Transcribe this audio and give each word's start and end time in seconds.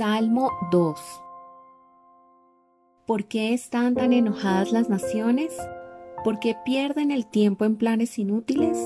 Salmo 0.00 0.50
2 0.70 0.98
¿Por 3.06 3.26
qué 3.26 3.52
están 3.52 3.94
tan 3.94 4.14
enojadas 4.14 4.72
las 4.72 4.88
naciones? 4.88 5.54
¿Por 6.24 6.38
qué 6.38 6.56
pierden 6.64 7.10
el 7.10 7.26
tiempo 7.26 7.66
en 7.66 7.76
planes 7.76 8.18
inútiles? 8.18 8.78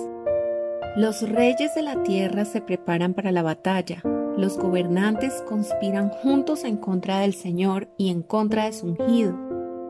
Los 0.96 1.22
reyes 1.22 1.72
de 1.77 1.82
la 1.82 2.03
tierra 2.03 2.45
se 2.45 2.61
preparan 2.61 3.14
para 3.14 3.30
la 3.30 3.45
batalla, 3.45 4.03
los 4.37 4.58
gobernantes 4.58 5.40
conspiran 5.48 6.08
juntos 6.08 6.64
en 6.64 6.79
contra 6.79 7.21
del 7.21 7.35
Señor 7.35 7.87
y 7.96 8.10
en 8.10 8.22
contra 8.22 8.65
de 8.65 8.72
su 8.72 8.87
ungido. 8.87 9.38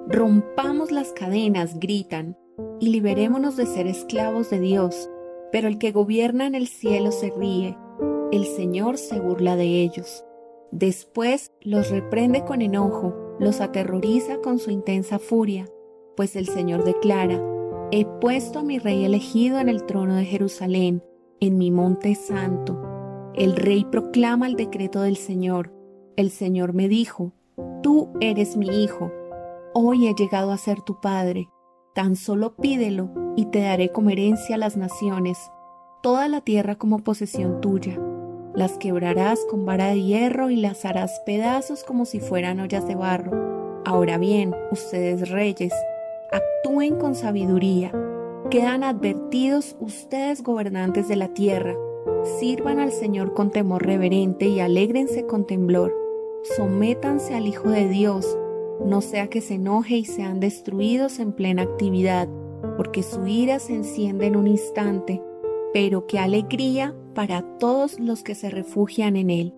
Rompamos 0.07 0.93
las 0.93 1.15
cadenas, 1.15 1.81
gritan, 1.81 2.37
y 2.81 2.91
liberémonos 2.91 3.57
de 3.57 3.65
ser 3.65 3.87
esclavos 3.87 4.51
de 4.51 4.61
Dios. 4.61 5.09
Pero 5.51 5.69
el 5.69 5.79
que 5.79 5.91
gobierna 5.91 6.47
en 6.47 6.55
el 6.55 6.69
cielo 6.69 7.13
se 7.13 7.33
ríe, 7.35 7.79
el 8.31 8.45
Señor 8.45 8.99
se 8.99 9.21
burla 9.21 9.57
de 9.57 9.81
ellos. 9.81 10.23
Después 10.75 11.53
los 11.61 11.89
reprende 11.91 12.45
con 12.45 12.61
enojo, 12.61 13.15
los 13.39 13.61
aterroriza 13.61 14.41
con 14.41 14.59
su 14.59 14.73
intensa 14.73 15.21
furia, 15.21 15.67
pues 16.17 16.35
el 16.35 16.49
Señor 16.49 16.83
declara, 16.83 17.41
He 17.93 18.05
puesto 18.05 18.59
a 18.59 18.65
mi 18.65 18.81
rey 18.81 19.05
elegido 19.05 19.61
en 19.61 19.69
el 19.69 19.87
trono 19.87 20.17
de 20.17 20.25
Jerusalén, 20.25 21.01
en 21.39 21.59
mi 21.59 21.71
monte 21.71 22.17
santo. 22.17 22.77
El 23.35 23.55
rey 23.55 23.85
proclama 23.85 24.49
el 24.49 24.57
decreto 24.57 25.03
del 25.03 25.17
Señor. 25.17 25.73
El 26.17 26.31
Señor 26.31 26.73
me 26.73 26.89
dijo, 26.89 27.35
Tú 27.85 28.11
eres 28.21 28.57
mi 28.57 28.83
hijo. 28.83 29.13
Hoy 29.75 30.09
he 30.09 30.15
llegado 30.15 30.51
a 30.51 30.59
ser 30.59 30.83
tu 30.83 31.01
padre. 31.01 31.49
Tan 31.95 32.17
solo 32.17 32.57
pídelo 32.57 33.11
y 33.37 33.47
te 33.47 33.61
daré 33.61 33.93
como 33.93 34.11
herencia 34.11 34.57
a 34.57 34.59
las 34.59 34.77
naciones, 34.77 35.39
toda 36.03 36.27
la 36.27 36.41
tierra 36.41 36.75
como 36.75 36.99
posesión 36.99 37.61
tuya 37.61 37.97
las 38.55 38.79
quebrarás 38.79 39.41
con 39.51 39.67
vara 39.67 39.89
de 39.89 40.03
hierro 40.03 40.49
y 40.51 40.57
las 40.57 40.85
harás 40.85 41.21
pedazos 41.27 41.83
como 41.83 42.05
si 42.05 42.21
fueran 42.21 42.61
ollas 42.61 42.87
de 42.87 42.95
barro. 42.95 43.83
Ahora 43.85 44.17
bien, 44.17 44.55
ustedes 44.71 45.29
reyes, 45.29 45.73
actúen 46.31 46.97
con 46.97 47.15
sabiduría. 47.15 47.93
Quedan 48.51 48.85
advertidos 48.85 49.77
ustedes 49.81 50.43
gobernantes 50.43 51.09
de 51.09 51.17
la 51.17 51.29
tierra. 51.29 51.75
Sirvan 52.39 52.79
al 52.79 52.93
Señor 52.93 53.35
con 53.35 53.51
temor 53.51 53.85
reverente 53.85 54.47
y 54.47 54.61
alégrense 54.61 55.27
con 55.27 55.47
temblor. 55.47 55.93
Sométanse 56.57 57.35
al 57.35 57.47
Hijo 57.47 57.71
de 57.71 57.89
Dios, 57.89 58.39
no 58.85 59.01
sea 59.01 59.29
que 59.29 59.41
se 59.41 59.55
enoje 59.55 59.97
y 59.97 60.05
sean 60.05 60.41
destruidos 60.41 61.19
en 61.19 61.33
plena 61.33 61.63
actividad, 61.63 62.29
porque 62.77 63.03
su 63.03 63.27
ira 63.27 63.59
se 63.59 63.75
enciende 63.75 64.27
en 64.27 64.37
un 64.37 64.47
instante 64.47 65.23
pero 65.75 66.07
qué 66.07 66.21
alegría 66.21 66.95
para 67.17 67.43
todos 67.59 67.99
los 67.99 68.23
que 68.23 68.37
se 68.37 68.49
refugian 68.49 69.17
en 69.17 69.29
Él. 69.29 69.55